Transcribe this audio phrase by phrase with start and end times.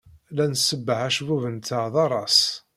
[0.35, 2.39] La nsebbeɣ acebbub-nteɣ d aras.